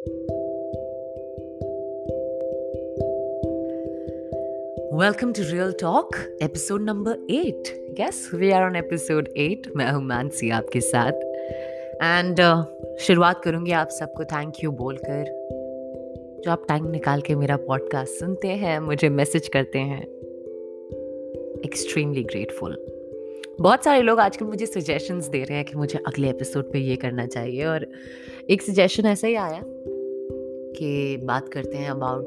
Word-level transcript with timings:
Welcome 0.00 0.12
to 5.32 5.42
Real 5.42 5.72
Talk, 5.72 6.16
episode 6.42 6.82
number 6.82 7.16
8. 7.30 7.68
Yes, 7.98 8.14
we 8.32 8.52
are 8.52 8.70
on 8.70 8.76
episode 8.76 9.28
8. 9.36 9.76
मैं 9.76 9.92
हूँ 9.92 10.04
मानसी 10.04 10.50
आपके 10.50 10.80
साथ। 10.80 11.12
एंड 12.02 12.40
uh, 12.40 12.64
शुरुआत 13.00 13.42
करूँगी 13.44 13.72
आप 13.72 13.88
सबको 13.88 14.24
थैंक 14.24 14.54
यू 14.64 14.70
बोलकर। 14.70 15.24
जो 16.44 16.50
आप 16.50 16.66
टाइम 16.68 16.86
निकाल 16.86 17.20
के 17.20 17.34
मेरा 17.34 17.56
पॉडकास्ट 17.56 18.12
सुनते 18.12 18.48
हैं 18.48 18.80
मुझे 18.80 19.08
मैसेज 19.08 19.48
करते 19.48 19.78
हैं। 19.78 20.02
एक्सट्रीमली 21.64 22.22
ग्रेटफुल 22.22 22.86
बहुत 23.60 23.84
सारे 23.84 24.02
लोग 24.02 24.20
आजकल 24.20 24.46
मुझे 24.46 24.66
सजेशंस 24.66 25.28
दे 25.28 25.44
रहे 25.44 25.56
हैं 25.56 25.64
कि 25.64 25.74
मुझे 25.74 25.98
अगले 26.06 26.28
एपिसोड 26.30 26.72
पे 26.72 26.78
ये 26.78 26.96
करना 26.96 27.26
चाहिए 27.26 27.64
और 27.64 27.86
एक 28.50 28.62
सजेशन 28.62 29.06
ऐसा 29.06 29.26
ही 29.26 29.34
आया। 29.34 29.64
कि 30.82 31.16
बात 31.16 31.48
करते 31.48 31.76
हैं 31.76 31.90
about 31.90 32.26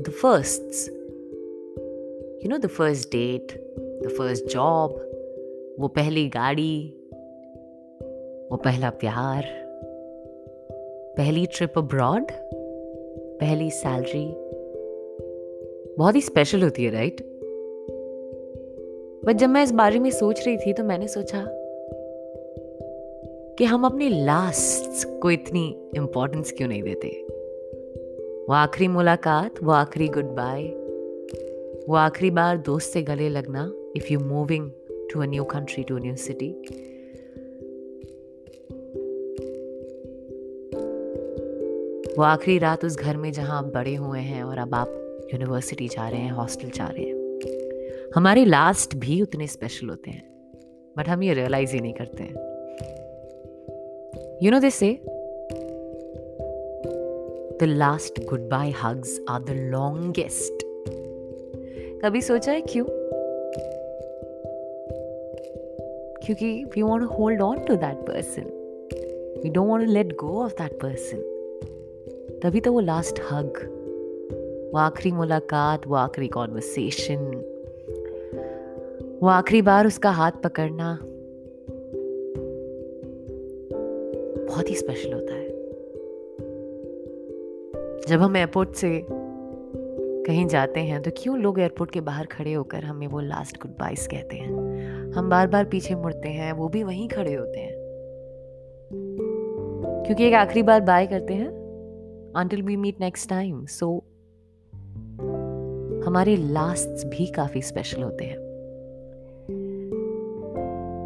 the 0.00 0.10
first 0.10 0.90
you 2.44 2.50
know 2.50 2.58
the 2.58 2.66
first 2.66 3.08
date 3.08 3.74
the 3.78 4.08
first 4.18 4.46
job 4.46 4.90
वो 5.80 5.88
पहली 5.88 6.28
गाड़ी, 6.28 6.94
वो 8.50 8.56
पहला 8.56 8.90
प्यार, 8.90 9.44
पहली 11.16 11.46
ट्रिप 11.46 11.72
अब्रॉड 11.76 12.24
पहली 13.40 13.70
सैलरी 13.70 14.34
बहुत 15.98 16.16
ही 16.16 16.20
स्पेशल 16.20 16.62
होती 16.62 16.84
है 16.84 16.90
राइट 16.90 17.20
बट 19.24 19.32
जब 19.32 19.48
मैं 19.48 19.62
इस 19.62 19.72
बारे 19.72 19.98
में 19.98 20.10
सोच 20.10 20.46
रही 20.46 20.56
थी 20.56 20.72
तो 20.72 20.84
मैंने 20.84 21.08
सोचा 21.08 21.59
कि 23.58 23.64
हम 23.64 23.84
अपने 23.84 24.08
लास्ट 24.08 25.20
को 25.20 25.30
इतनी 25.30 25.90
इंपॉर्टेंस 25.96 26.52
क्यों 26.52 26.68
नहीं 26.68 26.82
देते? 26.82 27.08
वो 28.48 28.52
आखिरी 28.52 28.88
मुलाकात, 28.88 29.62
वो 29.62 29.72
आखिरी 29.72 30.08
गुड 30.08 30.24
बाय 30.24 30.64
वो 31.88 31.94
आखिरी 31.94 32.30
बार 32.30 32.58
दोस्त 32.58 32.92
से 32.92 33.02
गले 33.02 33.28
लगना 33.28 33.72
if 33.96 34.12
you 34.12 34.20
moving 34.20 34.70
to 35.12 35.20
a 35.20 35.26
new 35.26 35.44
country 35.44 35.84
to 35.84 35.98
new 35.98 36.16
city 36.16 36.50
वो 42.18 42.22
आखिरी 42.22 42.58
रात 42.58 42.84
उस 42.84 42.96
घर 42.96 43.16
में 43.16 43.32
जहाँ 43.32 43.58
आप 43.58 43.64
बड़े 43.64 43.94
हुए 43.94 44.20
हैं 44.20 44.42
और 44.42 44.58
अब 44.58 44.74
आप 44.74 44.88
यूनिवर्सिटी 45.34 45.88
जा 45.88 46.08
रहे 46.08 46.20
हैं 46.20 46.32
हॉस्टल 46.32 46.70
जा 46.70 46.86
रहे 46.86 47.04
हैं। 47.04 47.20
हमारे 48.14 48.44
लास्ट 48.44 48.96
भी 48.96 49.22
उतने 49.22 49.46
स्पेशल 49.46 49.88
होते 49.88 50.10
हैं 50.10 50.30
बट 50.98 51.08
हम 51.08 51.22
ये 51.22 51.34
रियलाइज़ 51.34 51.74
ही 51.74 51.80
नहीं 51.80 51.94
करते 51.94 52.22
हैं। 52.22 52.49
No 54.44 54.60
this 54.60 54.74
say 54.74 55.00
the 57.56 57.58
last 57.62 58.24
goodbye 58.40 58.70
hugs 58.70 59.24
are 59.28 59.40
the 59.40 59.50
longest 59.50 60.64
कभी 62.04 62.22
सोचा 62.22 62.52
है 62.52 62.60
क्यों? 62.60 62.84
क्योंकि 66.24 66.64
we 66.64 66.82
want 66.82 67.04
hold 67.04 67.40
on 67.40 67.58
to 67.64 67.74
that 67.74 67.96
person 67.96 68.42
we 69.44 69.50
don't 69.50 69.68
want 69.68 69.88
let 69.88 70.16
go 70.16 70.44
of 70.44 70.52
that 70.52 70.80
person 70.80 71.18
तभी 72.42 72.60
तो 72.60 72.72
वो 72.72 72.80
लास्ट 72.80 73.20
हग 73.30 73.52
वो 74.74 74.78
आखिरी 74.78 75.12
मुलाकात, 75.12 75.86
वो 75.86 75.94
आखिरी 75.94 76.28
कॉन्वर्सेशन 76.28 77.46
वो 79.22 79.28
आखिरी 79.28 79.62
बार 79.62 79.86
उसका 79.86 80.10
हाथ 80.10 80.32
पकड़ना 80.32 80.98
बहुत 84.50 84.70
ही 84.70 84.74
स्पेशल 84.74 85.12
होता 85.12 85.34
है। 85.34 85.48
जब 88.08 88.20
हम 88.20 88.36
एयरपोर्ट 88.36 88.72
से 88.72 89.06
कहीं 90.26 90.46
जाते 90.46 90.80
हैं 90.80 91.02
तो 91.02 91.10
क्यों 91.16 91.38
लोग 91.38 91.60
एयरपोर्ट 91.60 91.90
के 91.90 92.00
बाहर 92.00 92.26
खड़े 92.26 92.52
होकर 92.52 92.84
हमें 92.84 93.06
वो 93.06 93.20
लास्ट 93.20 93.62
गुड 93.62 93.70
बाइस 93.70 94.06
कहते 94.06 94.36
हैं? 94.36 94.50
हम 95.12 95.30
बार 95.30 95.46
बार 95.46 95.64
पीछे 95.64 95.94
मुड़ते 95.94 96.28
हैं, 96.28 96.52
वो 96.52 96.68
भी 96.68 96.82
वहीं 96.82 97.08
खड़े 97.08 97.34
होते 97.34 97.60
हैं। 97.60 97.74
क्योंकि 100.06 100.28
एक 100.28 100.34
आखिरी 100.34 100.62
बार 100.62 100.80
बाय 100.80 101.06
करते 101.06 101.34
हैं, 101.34 101.60
until 102.42 102.60
we 102.60 102.76
meet 102.76 103.00
next 103.00 103.26
time. 103.26 103.64
So 103.64 104.00
हमारे 106.06 106.36
लास्ट 106.36 107.06
भी 107.06 107.26
काफ़ी 107.26 107.62
स्पेशल 107.62 108.02
होते 108.02 108.24
हैं। 108.24 108.38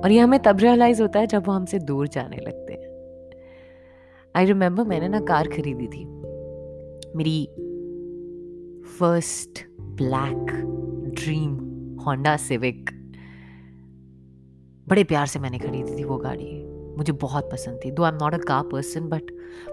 और 0.01 0.11
ये 0.11 0.19
हमें 0.19 0.41
तब 0.41 0.59
रियलाइज़ 0.59 1.03
होता 1.03 1.19
है 1.21 1.27
जब 1.27 1.47
वो 1.47 1.53
हमसे 1.53 1.79
दूर 1.79 2.09
जाने 2.09 2.37
लगते 2.37 2.64
आई 4.37 4.45
रिमेम्बर 4.45 4.85
मैंने 4.85 5.09
ना 5.09 5.21
कार 5.21 5.49
खरीदी 5.49 5.87
थी। 5.87 6.05
मेरी 7.17 7.47
first 8.99 9.67
black 9.81 10.47
dream 11.15 11.55
Honda 11.99 12.37
Civic 12.37 12.91
बड़े 14.89 15.05
प्यार 15.05 15.27
से 15.27 15.39
मैंने 15.39 15.59
खरीदी 15.59 15.99
थी 15.99 16.05
वो 16.05 16.17
गाड़ी। 16.17 16.67
मुझे 16.99 17.13
बहुत 17.13 17.51
पसंद 17.53 17.81
थी। 17.85 17.91
Though 17.91 18.03
I 18.03 18.11
am 18.11 18.17
not 18.17 18.35
a 18.35 18.39
car 18.39 18.63
person 18.63 19.01
but 19.01 19.23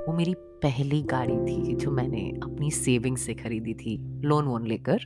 वो 0.08 0.14
मेरी 0.14 0.34
पहली 0.38 1.02
गाड़ी 1.02 1.38
थी 1.38 1.76
जो 1.76 1.92
मैंने 1.92 2.30
अपनी 2.44 2.72
सेविंग 2.72 3.18
से 3.18 3.34
खरीदी 3.34 3.74
थी। 3.74 4.22
लोन 4.22 4.46
वोन 4.46 4.68
लेकर। 4.68 5.00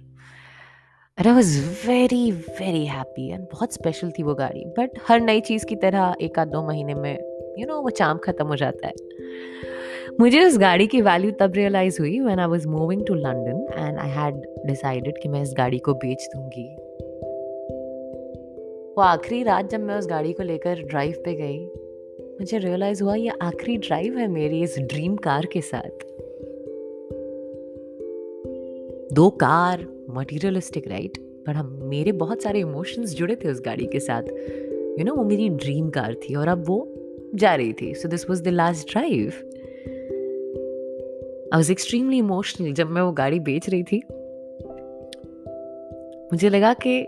And 1.20 1.28
I 1.28 1.34
was 1.34 1.88
very 1.88 2.32
very 2.32 2.86
happy 2.86 3.30
and 3.30 3.44
बहुत 3.44 3.74
स्पेशल 3.74 4.12
थी 4.12 4.24
वो 4.24 4.36
गाड़ी। 4.36 4.66
बट 4.66 4.90
हर 5.08 5.22
नई 5.22 5.42
चीज़ 5.42 5.66
की 5.66 5.76
तरह 5.76 6.16
एक 6.22 6.40
आध 6.40 6.48
दो 6.48 6.68
महीने 6.68 6.94
में 6.94 7.35
यू 7.60 7.68
नो 7.68 7.82
वो 7.82 7.90
चाम 7.90 8.18
ख़त्म 8.18 8.48
हो 8.48 8.56
जाता 8.56 8.88
है। 8.88 8.94
मुझे 10.20 10.44
उस 10.46 10.58
गाड़ी 10.58 10.88
की 10.88 11.02
वैल्यू 11.02 11.32
तब 11.32 11.54
रियलाइज़ 11.56 12.00
हुई 12.00 12.20
when 12.20 12.40
I 12.40 12.48
was 12.48 12.66
moving 12.66 13.06
to 13.06 13.14
London 13.14 13.66
and 13.78 13.98
I 13.98 14.10
had 14.10 14.36
decided 14.66 15.18
कि 15.24 15.30
मैं 15.30 15.42
इस 15.42 15.54
गाड़ी 15.58 15.80
को 15.80 15.94
बेच 15.94 16.28
दूँगी। 16.36 16.68
वो 18.98 19.02
आखिरी 19.02 19.44
रात 19.44 19.70
जब 19.70 19.80
मैं 19.80 19.98
उस 19.98 20.08
गाड़ी 20.08 20.34
को 20.34 20.44
लेकर 20.44 20.82
ड्राइव 20.82 21.14
पे 21.26 21.34
गई 21.34 21.66
मुझे 22.40 22.58
रियलाइज़ 22.58 23.04
हुआ 23.04 23.16
ये 23.16 23.32
आखिरी 23.42 23.78
ड्राइव 23.78 24.18
है 24.18 24.28
मेरी 24.28 24.62
इस 24.64 24.80
ड्रीम 24.80 25.16
कार 25.16 25.46
के 25.46 25.62
साथ। 25.62 26.06
दो 29.14 29.30
कार 29.30 29.86
मटीरियलिस्टिक 30.10 30.88
राइट 30.88 31.18
पर 31.48 31.54
हम 31.54 31.80
मेरे 31.84 32.12
बहुत 32.12 32.42
सारे 32.42 32.60
इमोशंस 32.60 33.16
जुड़े 33.16 33.36
थे 33.36 33.52
उस 33.52 33.62
गाड़ी 33.66 33.86
के 33.86 34.00
साथ। 34.00 34.24
यू 34.24 34.96
you 34.96 35.06
नो 35.06 35.06
know, 35.06 35.18
वो 35.18 35.24
मेरी 35.24 35.50
ड्रीम 35.50 35.90
कार 35.90 36.14
थी 36.14 36.36
और 36.36 36.48
अब 36.48 36.64
वो 36.68 36.78
जा 37.36 37.56
रही 37.56 37.74
थी। 37.74 37.94
So 37.94 38.08
this 38.08 38.30
was 38.30 38.44
the 38.44 38.48
last 38.48 38.92
drive 38.92 39.34
I 41.54 41.58
was 41.58 41.72
extremely 41.72 42.18
emotional 42.18 42.72
जब 42.72 42.88
मैं 42.88 43.02
वो 43.02 43.12
गाड़ी 43.12 43.40
बेच 43.40 43.70
रही 43.70 43.84
थी। 43.84 44.04
मुझे 46.26 46.50
लगा 46.50 46.74
कि 46.74 47.08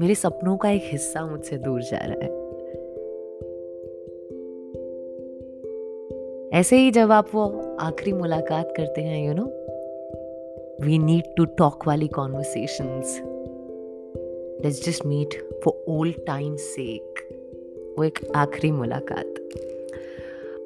मेरे 0.00 0.14
सपनों 0.14 0.56
का 0.56 0.70
एक 0.70 0.82
हिस्सा 0.84 1.26
मुझसे 1.26 1.58
दूर 1.58 1.82
जा 1.82 1.98
रहा 1.98 2.24
है। 2.24 2.38
ऐसे 6.60 6.76
ही 6.76 6.90
जब 6.90 7.12
आप 7.12 7.28
वो 7.34 7.76
आखिरी 7.80 8.12
मुलाकात 8.12 8.74
करते 8.76 9.00
हैं 9.00 9.26
you 9.26 9.34
know 9.34 9.44
we 10.86 10.98
need 10.98 11.24
to 11.36 11.44
talk 11.44 11.86
वाली 11.86 12.08
conversations 12.08 13.22
let's 14.64 14.86
just 14.86 15.06
meet 15.06 15.48
for 15.64 15.84
old 15.88 16.26
time 16.26 16.56
sake 16.56 17.27
वो 17.98 18.04
एक 18.04 18.18
आखिरी 18.36 18.70
मुलाकात। 18.70 19.34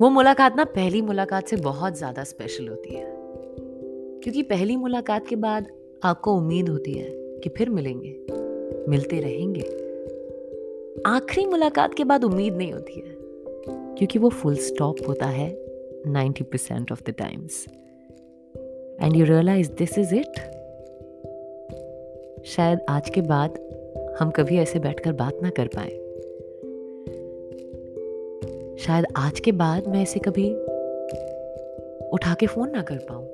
वो 0.02 0.10
मुलाकात 0.10 0.56
ना 0.56 0.64
पहली 0.64 1.02
मुलाकात 1.02 1.48
से 1.48 1.56
बहुत 1.56 1.96
ज़्यादा 1.98 2.24
स्पेशल 2.24 2.68
होती 2.68 2.94
है। 2.94 3.04
क्योंकि 4.22 4.42
पहली 4.42 4.76
मुलाकात 4.76 5.26
के 5.26 5.36
बाद 5.36 5.66
आपको 6.02 6.34
उम्मीद 6.34 6.68
होती 6.68 6.92
है 6.92 7.10
कि 7.12 7.48
फिर 7.48 7.70
मिलेंगे, 7.70 8.16
मिलते 8.90 9.20
रहेंगे। 9.20 9.60
आखिरी 11.06 11.46
मुलाकात 11.46 11.94
के 11.94 12.04
बाद 12.04 12.24
उम्मीद 12.24 12.56
नहीं 12.56 12.72
होती 12.72 12.92
है, 12.92 13.16
क्योंकि 13.68 14.18
वो 14.18 14.28
फुल 14.28 14.56
स्टॉप 14.56 14.96
होता 15.08 15.26
है 15.26 15.64
90% 16.08 16.42
percent 16.42 16.92
of 16.92 17.02
the 17.02 17.10
times 17.10 17.66
and 19.02 19.16
you 19.16 19.24
realise 19.24 19.72
this 19.72 19.98
is 19.98 20.14
it 20.14 20.38
शायद 22.44 22.78
आज 22.88 23.10
के 23.10 23.20
बाद 23.20 23.58
हम 24.20 24.30
कभी 24.30 24.56
ऐसे 24.56 24.78
बैठकर 24.78 25.12
बात 25.12 25.38
ना 25.42 25.50
कर 25.50 25.66
पाए। 25.66 26.11
शायद 28.82 29.04
आज 29.16 29.40
के 29.40 29.52
बाद 29.52 29.88
मैं 29.88 30.02
इसे 30.02 30.20
कभी 30.20 30.54
उठा 32.08 32.34
के 32.34 32.46
फ़ोन 32.46 32.70
ना 32.70 32.82
कर 32.82 32.96
पाऊँ। 33.10 33.26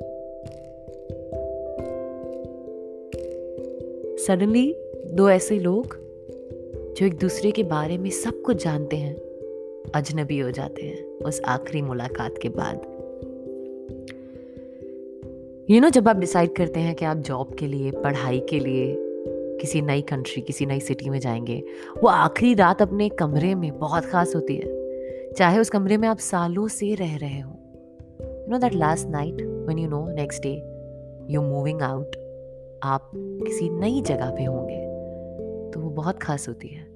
सडनली 4.19 4.77
दो 5.07 5.31
ऐसे 5.31 5.59
लोग 5.59 5.97
जो 6.97 7.07
एक 7.07 7.19
दूसरे 7.19 7.51
के 7.51 7.63
बारे 7.63 7.99
में 7.99 8.11
सब 8.11 8.43
कुछ 8.43 8.65
जानते 8.65 8.97
हैं 8.97 9.17
अजनबी 9.95 10.39
हो 10.39 10.51
जाते 10.51 10.83
हैं 10.83 11.05
उस 11.05 11.41
आखिरी 11.41 11.83
मुलाकात 11.83 12.35
के 12.43 12.49
बाद। 12.49 12.77
यू 15.71 15.75
you 15.75 15.81
नो 15.81 15.89
know, 15.89 15.93
जब 15.93 16.09
आप 16.09 16.17
डिसाइड 16.17 16.53
करते 16.53 16.81
हैं 16.81 16.95
कि 16.95 17.05
आप 17.05 17.17
जॉब 17.17 17.55
के 17.55 17.67
लिए 17.67 17.91
पढ़ाई 17.91 18.41
के 18.41 18.59
लिए 18.59 18.97
किसी 19.61 19.83
नई 19.83 20.03
कंट्री 20.03 20.43
किसी 20.43 20.67
नई 20.67 20.81
सिटी 20.81 21.11
में 21.11 21.21
जाएँगे 21.21 21.65
वो 22.03 22.09
आखिरी 22.09 22.55
रात 22.55 22.83
अपने 22.83 23.09
कमरे 23.09 23.55
में 23.55 23.79
बहुत 23.79 24.05
ख़ास 24.05 24.35
होती 24.35 24.57
है। 24.57 24.78
चाहे 25.37 25.59
उस 25.59 25.71
कमरे 25.71 25.97
में 25.97 26.09
आप 26.09 26.19
सालों 26.19 26.69
से 26.69 26.95
रह 26.95 27.17
रहे 27.17 27.41
हो। 27.41 27.51
You 28.21 28.51
know 28.51 28.59
that 28.59 28.75
last 28.75 29.09
night 29.09 29.67
when 29.69 29.79
you 29.79 29.89
know 29.89 30.07
next 30.09 30.43
day 30.43 30.55
you 31.31 31.43
moving 31.43 31.83
out 31.83 32.17
आप 32.83 33.11
किसी 33.17 33.69
नई 33.71 34.03
जगह 34.03 34.31
पे 34.31 34.45
होंगे 34.45 34.79
तो 35.71 35.81
वो 35.81 35.91
बहुत 35.91 36.19
खास 36.19 36.49
होती 36.49 36.69
है। 36.69 36.87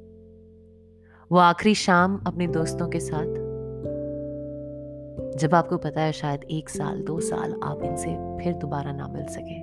वो 1.31 1.38
आखिरी 1.38 1.75
शाम 1.75 2.17
अपने 2.26 2.46
दोस्तों 2.46 2.88
के 2.88 3.00
साथ, 3.00 3.40
जब 5.37 5.55
आपको 5.55 5.76
पता 5.76 6.00
है 6.00 6.12
शायद 6.12 6.44
एक 6.50 6.69
साल, 6.69 7.02
दो 7.02 7.20
साल 7.20 7.55
आप 7.62 7.82
इनसे 7.82 8.11
फिर 8.43 8.55
दोबारा 8.55 8.93
ना 8.93 9.08
मिल 9.08 9.26
सके। 9.26 9.61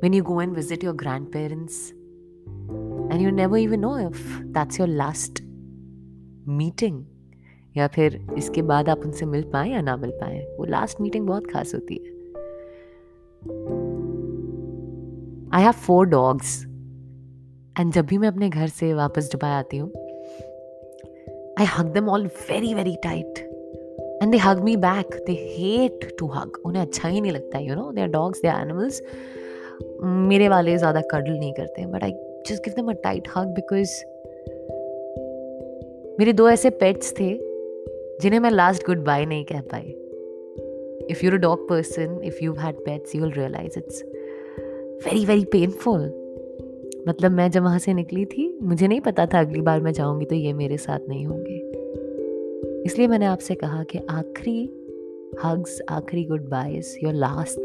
When 0.00 0.12
you 0.12 0.22
go 0.22 0.38
and 0.38 0.56
visit 0.56 0.84
your 0.84 0.94
grandparents 0.94 1.78
and 3.12 3.20
you 3.20 3.30
never 3.30 3.58
even 3.66 3.84
know 3.84 3.96
if 4.06 4.18
that's 4.56 4.80
your 4.80 4.90
last 5.02 5.42
meeting. 6.60 6.96
या 7.76 7.86
फिर 7.86 8.26
इसके 8.38 8.62
बाद 8.62 8.88
आप 8.88 8.98
उनसे 8.98 9.26
मिल 9.26 9.42
पाए 9.42 9.70
या 9.70 9.80
ना 9.80 9.96
मिल 9.96 10.10
पाए। 10.10 10.56
वो 10.58 10.64
लास्ट 10.64 11.00
मीटिंग 11.00 11.26
बहुत 11.26 11.50
खास 11.50 11.74
होती 11.74 11.94
है। 11.94 12.16
I 15.54 15.62
have 15.62 15.72
four 15.72 16.06
dogs 16.06 16.64
and 17.80 17.92
जब 17.92 18.06
भी 18.06 18.18
मैं 18.18 18.28
अपने 18.28 18.48
घर 18.48 18.68
से 18.68 18.94
वापस 18.94 19.30
दुबई 19.32 19.48
आती 19.48 19.76
हूँ 19.76 19.90
I 21.60 21.66
hug 21.66 21.92
them 21.94 22.08
all 22.08 22.26
very 22.26 22.74
very 22.74 22.96
tight 22.96 23.38
and 24.22 24.32
they 24.32 24.38
hug 24.38 24.62
me 24.62 24.76
back 24.76 25.24
they 25.26 25.32
hate 25.32 26.16
to 26.18 26.26
hug 26.26 26.52
उन्हें 26.64 26.82
अच्छा 26.82 27.08
ही 27.08 27.20
नहीं 27.20 27.32
लगता 27.32 27.58
you 27.58 27.74
know 27.74 27.92
they 27.92 28.00
are 28.00 28.08
dogs 28.08 28.42
they 28.42 28.48
are 28.48 28.62
animals 28.62 29.02
मेरे 30.02 30.48
वाले 30.48 30.78
ज़्यादा 30.78 31.00
कडल 31.00 31.32
नहीं 31.32 31.52
करते 31.52 31.86
but 31.86 32.04
I 32.04 32.12
just 32.46 32.64
give 32.64 32.74
them 32.76 32.90
a 32.90 32.92
tight 32.92 33.28
hug 33.36 33.46
because 33.46 33.90
मेरे 36.20 36.32
दो 36.32 36.48
ऐसे 36.48 36.70
पेट्स 36.70 37.12
थे, 37.12 37.38
जिन्हें 38.20 38.40
मैं 38.40 38.50
लास्ट 38.50 38.86
गुड 38.86 39.04
बाय 39.04 39.26
नहीं 39.26 39.44
कह 39.44 39.60
पाई। 39.60 39.94
If 41.10 41.24
you're 41.24 41.34
a 41.34 41.36
dog 41.36 41.68
person 41.68 42.20
if 42.24 42.38
you 42.44 42.52
had 42.52 42.76
pets 42.76 43.14
you 43.14 43.22
will 43.22 43.32
realise 43.32 43.78
it's 43.78 44.02
very 45.06 45.24
very 45.24 45.44
painful 45.44 46.00
मतलब 47.08 47.30
मैं 47.30 47.50
जब 47.50 47.62
वहाँ 47.62 47.78
से 47.78 47.94
निकली 47.94 48.24
थी, 48.24 48.58
मुझे 48.62 48.88
नहीं 48.88 49.00
पता 49.00 49.26
था 49.26 49.40
अगली 49.40 49.60
बार 49.60 49.80
मैं 49.80 49.92
जाऊँगी 49.92 50.26
तो 50.26 50.34
ये 50.34 50.52
मेरे 50.52 50.76
साथ 50.76 51.08
नहीं 51.08 51.26
होंगे। 51.26 51.56
इसलिए 52.86 53.06
मैंने 53.06 53.26
आपसे 53.26 53.54
कहा 53.54 53.82
कि 53.84 53.98
आखिरी 54.10 54.64
हग्स 55.44 55.80
आखिरी 55.88 56.24
goodbyes 56.48 56.98
your 57.04 57.14
last 57.14 57.58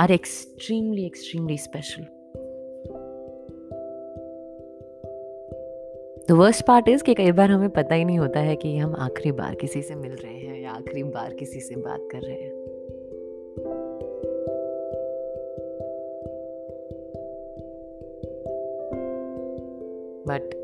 are 0.00 0.10
extremely 0.10 1.06
extremely 1.06 1.58
special 1.58 2.06
the 6.28 6.32
worst 6.32 6.66
part 6.66 6.88
is 6.88 7.04
कि 7.04 7.14
कई 7.14 7.32
बार 7.32 7.50
हमें 7.50 7.70
पता 7.70 7.94
ही 7.94 8.04
नहीं 8.04 8.18
होता 8.18 8.40
है 8.40 8.56
कि 8.56 8.78
हम 8.78 8.94
आखिरी 8.94 9.32
बार 9.32 9.54
किसी 9.54 9.82
से 9.82 9.94
मिल 9.94 10.12
रहे 10.12 10.34
हैं 10.34 10.62
या 10.62 10.70
आखिरी 10.70 11.02
बार 11.02 11.34
किसी 11.34 11.60
से 11.60 11.76
बात 11.76 12.08
कर 12.12 12.20
रहे 12.20 12.36
हैं। 12.36 12.52
बट 20.26 20.54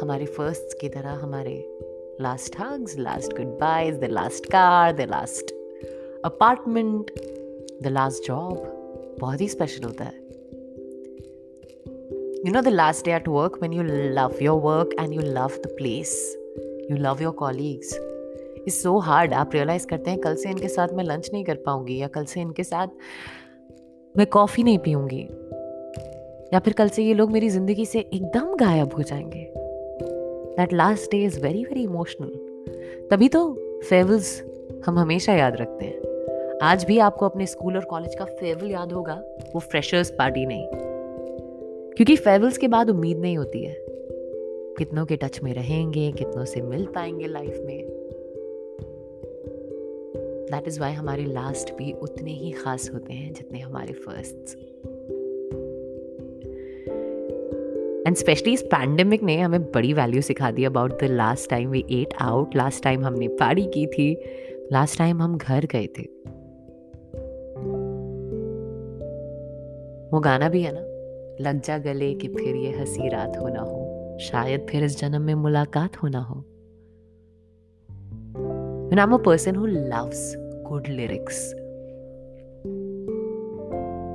हमारे 0.00 0.26
फ़र्स्ट 0.26 0.80
की 0.80 0.88
तरह 0.88 1.10
हमारे 1.10 1.78
last 2.20 2.56
hugs 2.58 2.98
last 2.98 3.36
goodbyes 3.46 3.94
the 3.94 4.04
last 4.04 4.46
car 4.46 4.92
the 4.92 5.00
last 5.00 5.54
apartment 6.24 7.10
the 7.82 7.86
last 7.86 8.24
job 8.26 8.62
बहुत 9.20 9.40
ही 9.40 9.48
स्पेशल 9.48 9.84
होता 9.84 10.04
है। 10.04 10.27
You 12.44 12.52
know 12.52 12.60
the 12.62 12.70
last 12.70 13.04
day 13.04 13.12
at 13.12 13.26
work 13.26 13.60
when 13.60 13.72
you 13.72 13.82
love 14.16 14.40
your 14.40 14.60
work 14.60 14.92
and 14.98 15.12
you 15.12 15.20
love 15.20 15.54
the 15.62 15.70
place. 15.78 16.14
You 16.88 16.96
love 16.96 17.20
your 17.20 17.32
colleagues. 17.32 17.94
Is 18.68 18.74
so 18.74 18.98
hard 18.98 19.34
आप 19.34 19.54
realise 19.54 19.86
करते 19.86 20.10
हैं, 20.10 20.20
कल 20.20 20.34
से 20.34 20.50
इनके 20.50 20.68
साथ 20.68 20.88
मैं 20.88 21.04
लंच 21.04 21.30
नहीं 21.32 21.44
कर 21.44 21.54
पाऊँगी 21.54 21.96
या 21.98 22.08
कल 22.08 22.24
से 22.24 22.40
इनके 22.40 22.64
साथ 22.64 22.88
मैं 24.16 24.26
कॉफ़ी 24.26 24.62
नहीं 24.62 24.78
पीऊँगी। 24.78 25.20
या 26.54 26.58
फिर 26.58 26.72
कल 26.72 26.88
से 26.88 27.02
ये 27.02 27.14
लोग 27.14 27.30
मेरी 27.30 27.48
ज़िंदगी 27.48 27.86
से 27.86 27.98
एकदम 28.00 28.54
गायब 28.56 28.94
हो 28.94 29.02
जाएँगे। 29.02 29.52
That 30.56 30.72
last 30.72 31.10
day 31.10 31.24
is 31.24 31.40
very 31.40 31.64
very 31.64 31.82
emotional 31.82 33.08
तभी 33.10 33.28
तो 33.28 33.52
फेवल्स 33.88 34.42
हम 34.86 34.98
हमेशा 34.98 35.34
याद 35.34 35.56
रखते 35.56 35.84
हैं। 35.84 36.58
आज 36.62 36.84
भी 36.84 36.98
आपको 36.98 37.26
अपने 37.26 37.46
स्कूल 37.46 37.76
और 37.76 37.84
कॉलेज 37.84 38.14
का 38.14 38.24
फेवल 38.24 38.70
याद 38.70 38.92
होगा। 38.92 39.22
वो 39.54 39.60
फ्रेशर्स 39.60 40.10
पार्टी 40.10 40.46
नहीं। 40.46 40.87
क्योंकि 41.98 42.16
फेवल्स 42.16 42.58
के 42.58 42.68
बाद 42.68 42.90
उम्मीद 42.90 43.18
नहीं 43.18 43.38
होती 43.38 43.64
है। 43.64 43.76
कितनों 44.78 45.06
के 45.06 45.16
टच 45.16 45.40
में 45.42 45.54
रहेंगे, 45.54 46.12
कितनों 46.12 46.44
से 46.44 46.60
मिल 46.62 46.86
पाएँगे 46.86 47.26
लाइफ 47.26 47.62
में। 47.64 47.84
दैट 50.50 50.68
इज़ 50.68 50.80
वाई 50.80 50.92
हमारे 50.92 51.24
लास्ट 51.24 51.74
भी 51.74 51.92
उतने 51.92 52.30
ही 52.30 52.50
खास 52.50 52.90
होते 52.94 53.12
हैं 53.12 53.32
जितने 53.32 53.58
हमारे 53.58 53.92
फ़र्स्ट 53.92 54.58
एंड 58.06 58.16
स्पेशली 58.16 58.52
इस 58.52 58.62
पैंडमिक 58.62 59.22
ने 59.22 59.40
हमें 59.40 59.62
बड़ी 59.62 59.92
वैल्यू 59.92 60.22
सिखा 60.22 60.50
दी 60.50 60.64
about 60.64 61.00
the 61.00 61.04
last 61.04 61.50
time 61.50 61.70
we 61.70 61.84
ate 61.90 62.14
out 62.20 62.56
last 62.56 62.84
time 62.84 63.04
हमने 63.04 63.28
पार्टी 63.28 63.64
की 63.64 63.86
थी 63.86 64.20
लास्ट 64.72 64.98
टाइम 64.98 65.22
हम 65.22 65.38
घर 65.38 65.66
गए 65.66 65.86
थे। 65.86 66.02
वो 70.12 70.20
गाना 70.20 70.48
भी 70.48 70.62
है 70.62 70.72
ना? 70.72 70.87
लग 71.40 71.60
जा 71.62 71.78
गले 71.78 72.14
कि 72.14 72.28
फिर 72.28 72.56
ये 72.56 72.78
हँसी 72.78 73.08
रात 73.08 73.32
हो 73.40 73.48
ना 73.48 73.60
हो। 73.60 73.84
शायद 74.20 74.66
फिर 74.70 74.84
इस 74.84 75.00
जन्म 75.00 75.22
में 75.22 75.34
मुलाकात 75.34 75.96
हो 75.96 76.08
ना 76.08 76.18
हो। 76.18 76.44
When 78.88 78.98
I'm 78.98 79.12
a 79.12 79.22
person 79.22 79.54
who 79.54 79.66
loves 79.90 80.20
good 80.72 80.88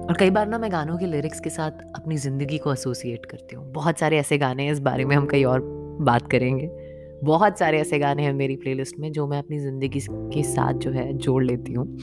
और 0.10 0.18
कई 0.20 0.30
बार 0.30 0.48
ना 0.48 0.58
मैं 0.58 0.72
गानों 0.72 0.98
के 0.98 1.06
लिरिक्स 1.06 1.40
के 1.40 1.50
साथ 1.50 1.72
अपनी 1.72 2.18
ज़िंदगी 2.18 2.58
को 2.58 2.74
एसोसिएट 2.74 3.26
करती 3.26 3.56
हूँ। 3.56 3.72
बहुत 3.72 4.00
सारे 4.00 4.18
ऐसे 4.18 4.38
गाने 4.38 4.64
हैं, 4.64 4.72
इस 4.72 4.80
बारे 4.80 5.06
में 5.06 5.16
हम 5.16 5.26
कई 5.26 5.44
और 5.44 5.62
बात 6.02 6.32
करेंगे। 6.32 6.70
बहुत 7.24 7.60
सारे 7.60 7.80
ऐसे 7.80 8.00
गाने 8.00 8.24
हैं 8.24 8.34
मेरी 8.34 8.56
प्लेलिस्ट 8.56 9.00
में 9.00 9.12
जो 9.12 9.28
मैं 9.28 9.40
अपनी 9.40 9.60
ज़िंदगी 9.60 10.00
के 10.12 10.44
साथ 10.44 10.74
जो 10.74 10.92
है 10.92 11.14
जोड़ 11.14 11.44
लेती 11.44 11.74
हूँ। 11.74 11.98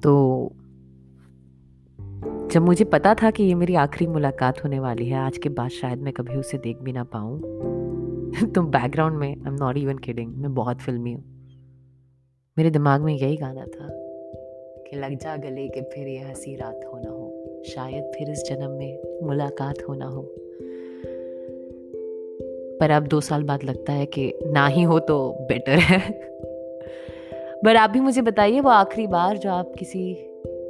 तो 0.00 0.52
जब 2.52 2.62
मुझे 2.62 2.84
पता 2.84 3.14
था 3.14 3.30
कि 3.30 3.42
ये 3.42 3.54
मेरी 3.54 3.74
आखिरी 3.74 4.10
मुलाकात 4.10 4.64
होने 4.64 4.78
वाली 4.78 5.06
है, 5.06 5.18
आज 5.18 5.38
के 5.38 5.48
बाद 5.48 5.70
शायद 5.70 5.98
मैं 5.98 6.12
कभी 6.12 6.36
उसे 6.36 6.58
देख 6.58 6.78
भी 6.78 6.92
ना 6.92 7.04
पाऊँ। 7.04 7.40
तो 8.54 8.62
बैकग्राउंड 8.62 9.18
में 9.18 9.28
I 9.28 9.48
am 9.48 9.54
not 9.54 9.76
even 9.76 9.98
kidding 9.98 10.34
मैं 10.36 10.54
बहुत 10.54 10.78
फिल्मी 10.78 11.12
हूँ। 11.12 11.24
मेरे 12.58 12.70
दिमाग 12.70 13.00
में 13.00 13.14
यही 13.14 13.36
गाना 13.36 13.60
था 13.60 13.88
कि 14.82 14.96
लग 14.96 15.14
जा 15.14 15.36
गले 15.36 15.68
के 15.68 15.80
फिर 15.80 16.08
ये 16.08 16.18
हँसी 16.18 16.56
रात 16.56 16.80
हो 16.94 16.98
ना 16.98 17.10
हो। 17.10 17.62
शायद 17.66 18.04
फिर 18.04 18.30
इस 18.30 18.44
जन्म 18.50 18.70
में 18.70 19.20
मुलाकात 19.22 19.74
हो 19.88 19.94
ना 19.94 20.06
हो। 20.06 20.22
पर 22.80 22.90
अब 22.90 23.06
दो 23.06 23.20
साल 23.20 23.42
बाद 23.42 23.64
लगता 23.64 23.92
है 23.92 24.06
कि 24.06 24.34
ना 24.46 24.66
ही 24.66 24.82
हो 24.82 24.98
तो 24.98 25.36
बेटर 25.40 25.78
है। 25.78 26.10
पर 27.64 27.76
आप 27.76 27.90
भी 27.90 28.00
मुझे 28.00 28.22
बताइए, 28.22 28.60
वो 28.60 28.70
आखिरी 28.70 29.06
बार 29.06 29.36
जो 29.36 29.50
आप 29.50 29.72
किसी 29.78 30.14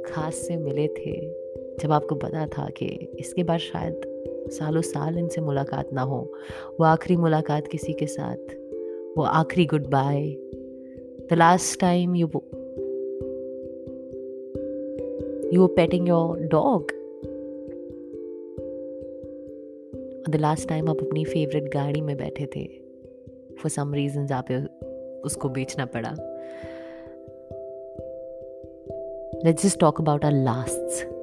खास 0.05 0.33
से 0.33 0.57
मिले 0.57 0.87
थे 0.87 1.38
जब 1.79 1.91
आपको 1.91 2.15
पता 2.15 2.47
था 2.47 2.69
कि 2.69 2.85
इसके 3.19 3.43
बाद 3.43 3.57
शायद 3.57 4.01
सालों 4.51 4.81
साल 4.81 5.17
इनसे 5.17 5.41
मुलाकात 5.41 5.93
ना 5.93 6.01
हो, 6.01 6.33
वो 6.79 6.85
आखिरी 6.85 7.15
मुलाकात 7.15 7.67
किसी 7.67 7.93
के 7.93 8.05
साथ, 8.05 8.37
वो 9.17 9.23
आखिरी 9.23 9.65
goodbye 9.87 10.31
the 11.29 11.29
last 11.33 11.79
time 11.79 12.15
you 12.15 12.27
you 15.53 15.75
petting 15.79 16.03
your 16.03 16.33
dog 16.35 16.83
the 20.29 20.35
last 20.35 20.69
time 20.69 20.89
आप 20.89 20.97
अपनी 21.01 21.25
फेवरेट 21.25 21.73
गाड़ी 21.73 22.01
में 22.01 22.17
बैठे 22.17 22.45
थे 22.45 22.65
फॉर 23.55 23.69
सम 23.69 23.93
रीजन 23.93 24.27
आप 24.33 24.45
उसको 25.25 25.49
बेचना 25.49 25.85
पड़ा। 25.85 26.15
Let's 29.45 29.63
just 29.63 29.79
talk 29.79 30.01
about 30.01 30.25
our 30.25 30.31
last 30.31 31.18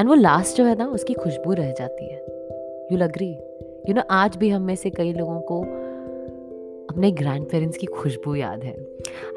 and 0.00 0.08
वो 0.08 0.14
लास्ट 0.14 0.56
जो 0.56 0.64
है 0.64 0.76
ना, 0.76 0.86
उसकी 0.86 1.14
खुशबू 1.14 1.52
रह 1.52 1.72
जाती 1.72 2.04
है। 2.04 2.18
यू 2.92 2.98
लग 2.98 3.18
रही 3.18 3.32
यू 3.88 3.94
नो 3.94 4.02
आज 4.10 4.36
भी 4.36 4.48
हम 4.48 4.62
में 4.62 4.76
से 4.76 4.90
कई 4.90 5.12
लोगों 5.12 5.40
को 5.40 5.60
अपने 6.92 7.10
ग्रैंड 7.10 7.46
पेरेंट्स 7.46 7.76
की 7.76 7.86
खुशबू 7.86 8.34
याद 8.34 8.64
है। 8.64 8.76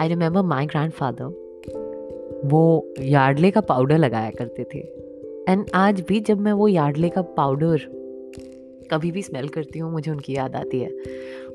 आई 0.02 0.08
रिमेंबर 0.08 0.42
माई 0.42 0.66
ग्रैंड 0.66 0.92
फादर 0.92 1.44
वो 2.46 2.94
यार्डले 3.00 3.52
का 3.52 3.62
पाउडर 3.62 3.98
लगाया 3.98 4.32
करते 4.32 4.64
थे। 4.64 4.80
एंड 5.50 5.66
आज 5.76 6.02
भी 6.02 6.20
जब 6.20 6.40
मैं 6.40 6.54
वो 6.54 6.68
यार्डले 6.68 7.10
का 7.10 7.22
पाउडर 7.22 7.78
कभी 8.92 9.12
भी 9.12 9.22
स्मेल 9.22 9.48
करती 9.48 9.80
हूँ, 9.80 9.92
मुझे 9.92 10.12
उनकी 10.12 10.36
याद 10.36 10.56
आती 10.56 10.80
है। 10.80 10.90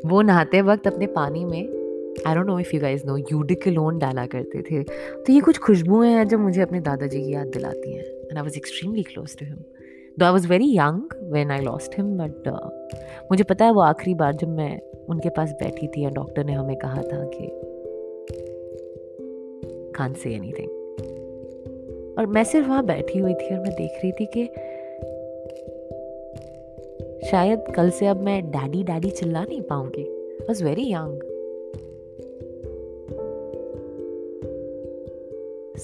वो 0.06 0.22
नहाते 0.22 0.62
वक्त 0.62 0.86
अपने 0.86 1.06
पानी 1.06 1.44
में 1.44 1.79
I 2.26 2.34
don't 2.34 2.46
know 2.46 2.58
if 2.58 2.74
you 2.74 2.80
guys 2.80 3.06
know 3.06 3.16
eau de cologne 3.68 3.98
डाला 3.98 4.26
करते 4.26 4.62
थे। 4.62 4.82
तो 5.22 5.32
ये 5.32 5.40
कुछ 5.40 5.58
खुशबुएँ 5.58 6.10
हैं 6.10 6.28
जो 6.28 6.38
मुझे 6.38 6.62
अपने 6.62 6.80
दादाजी 6.80 7.22
की 7.22 7.32
याद 7.32 7.46
दिलाती 7.46 7.92
हैं। 7.92 8.04
And 8.04 8.36
I 8.36 8.42
was 8.42 8.56
extremely 8.56 9.02
close 9.02 9.36
to 9.38 9.46
him 9.46 9.56
though 10.18 10.24
I 10.24 10.32
was 10.32 10.48
very 10.48 10.76
young 10.76 11.32
when 11.32 11.50
I 11.50 11.58
lost 11.58 11.96
him 11.96 12.06
but 12.06 12.48
मुझे 13.24 13.44
पता 13.44 13.64
है 13.64 13.72
वो 13.72 13.80
आखिरी 13.80 14.14
बार 14.14 14.34
जब 14.34 14.48
मैं 14.48 14.80
उनके 15.08 15.28
पास 15.28 15.52
बैठी 15.52 15.86
थी 15.86 16.04
या 16.04 16.10
डॉक्टर 16.10 16.44
ने 16.44 16.52
हमें 16.52 16.76
कहा 16.76 17.02
था 17.02 17.24
कि 17.24 17.50
कान 19.92 20.12
से 20.12 20.30
एनी 20.30 20.52
थिंग 20.52 20.68
और 22.18 22.26
मैं 22.26 22.44
सिर्फ़ 22.44 22.68
वहाँ 22.68 22.86
बैठी 22.86 23.18
हुई 23.18 23.34
थी 23.34 23.54
और 23.54 23.60
मैं 23.60 23.72
देख 23.72 23.90
रही 24.04 24.12
थी 24.12 24.26
कि, 24.26 24.46
शायद 27.30 27.64
कल 27.76 27.90
से 27.90 28.06
अब 28.06 28.22
मैं 28.22 28.50
डैडी 28.50 28.82
डैडी 28.82 29.10
चिल्ला 29.10 29.44
नहीं 29.44 29.62
पाऊँगी। 29.62 30.02
Was 30.48 30.64
very 30.64 30.92
young 30.92 31.29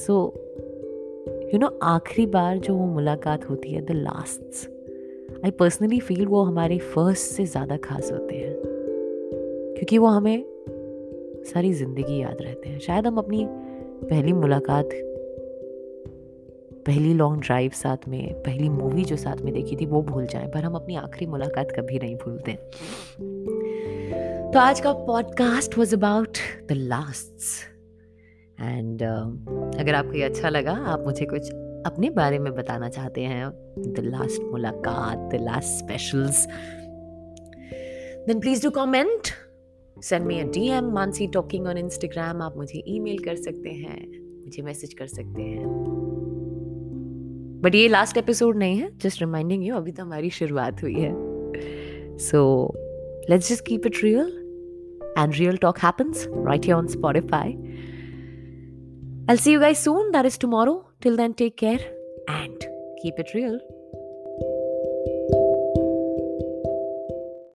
so 0.06 0.16
you 1.54 1.58
know 1.58 1.78
आखिरी 1.82 2.26
बार 2.26 2.58
जो 2.58 2.74
वो 2.74 2.86
मुलाकात 2.86 3.48
होती 3.50 3.72
है 3.72 3.80
the 3.80 3.90
last 3.90 4.68
I 5.44 5.50
personally 5.50 6.00
feel 6.00 6.26
वो 6.26 6.42
हमारे 6.42 6.78
फ़र्स्ट 6.78 7.32
से 7.32 7.44
ज़्यादा 7.46 7.76
खास 7.76 8.12
होते 8.12 8.34
हैं। 8.34 8.54
क्योंकि 9.76 9.98
वो 9.98 10.06
हमें 10.06 10.44
सारी 11.44 11.72
ज़िंदगी 11.72 12.20
याद 12.20 12.42
रहते 12.42 12.68
हैं। 12.68 12.78
शायद 12.78 13.06
हम 13.06 13.18
अपनी 13.18 13.46
पहली 13.48 14.32
मुलाकात, 14.32 14.88
पहली 16.86 17.12
लॉन्ग 17.14 17.42
ड्राइव 17.42 17.70
साथ 17.74 18.08
में, 18.08 18.34
पहली 18.34 18.68
मूवी 18.68 19.04
जो 19.04 19.16
साथ 19.16 19.36
में 19.36 19.52
देखी 19.54 19.76
थी, 19.76 19.86
वो 19.86 20.02
भूल 20.02 20.26
जाएँ। 20.26 20.50
पर 20.52 20.64
हम 20.64 20.74
अपनी 20.74 20.96
आखिरी 20.96 21.26
मुलाकात 21.26 21.70
कभी 21.70 21.98
नहीं 21.98 22.16
भूलते 22.16 22.52
तो 24.52 24.58
आज 24.58 24.80
का 24.80 24.92
podcast 24.92 25.78
was 25.78 25.94
about 25.94 26.38
the 26.68 26.72
last 26.72 27.75
and 28.60 28.98
uh, 28.98 29.80
अगर 29.80 29.94
आपको 29.94 30.12
ये 30.12 30.22
अच्छा 30.22 30.48
लगा 30.48 30.72
आप 30.72 31.04
मुझे 31.06 31.26
कुछ 31.26 31.50
अपने 31.86 32.10
बारे 32.10 32.38
में 32.38 32.54
बताना 32.54 32.88
चाहते 32.88 33.20
हैं। 33.20 33.48
द 33.78 33.94
लास्ट 33.98 34.42
मुलाकात 34.42 35.18
the 35.18 35.40
last 35.40 35.68
specials. 35.68 36.46
Then 38.26 38.40
please 38.40 38.62
do 38.62 38.70
comment. 38.70 39.28
Send 40.02 40.26
me 40.26 40.40
a 40.40 40.44
D 40.44 40.68
M 40.68 40.84
Mansi 40.84 41.26
talking 41.26 41.66
on 41.66 41.78
Instagram. 41.78 42.42
आप 42.42 42.56
मुझे 42.56 42.82
ईमेल 42.88 43.18
कर 43.18 43.36
सकते 43.36 43.68
हैं 43.68 44.00
मुझे 44.44 44.62
मैसेज 44.62 44.94
कर 44.94 45.06
सकते 45.06 45.42
हैं। 45.42 45.66
बट 47.62 47.74
ये 47.74 47.88
लास्ट 47.88 48.16
एपिसोड 48.16 48.56
नहीं 48.56 48.78
है 48.78 48.98
जस्ट 48.98 49.20
रिमाइंडिंग 49.20 49.66
यू 49.66 49.74
अभी 49.74 49.92
तो 49.92 50.02
हमारी 50.02 50.30
शुरुआत 50.30 50.82
हुई 50.82 50.94
है। 50.94 51.12
So 52.18 52.72
let's 53.30 53.52
just 53.52 53.66
keep 53.66 53.86
it 53.86 54.04
real. 54.04 54.28
And 55.18 55.34
real 55.34 55.56
talk 55.56 55.78
happens 55.78 56.26
right 56.28 56.70
on 56.70 56.86
Spotify. 56.86 57.52
I'll 59.28 59.36
see 59.36 59.52
you 59.52 59.60
guys 59.60 59.78
soon. 59.80 60.12
That 60.12 60.24
is 60.24 60.38
tomorrow. 60.38 60.88
Till 61.00 61.16
then, 61.16 61.34
take 61.34 61.56
care 61.56 61.80
and 62.28 62.66
keep 63.02 63.18
it 63.18 63.34
real. 63.34 63.58